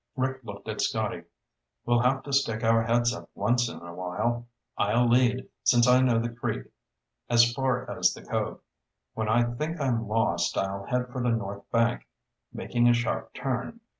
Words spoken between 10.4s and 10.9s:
I'll